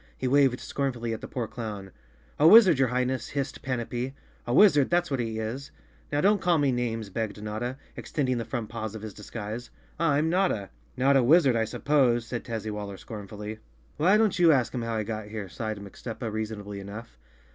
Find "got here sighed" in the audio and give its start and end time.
15.03-15.77